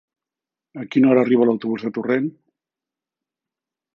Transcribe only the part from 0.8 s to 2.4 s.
A quina hora arriba l'autobús de Torrent?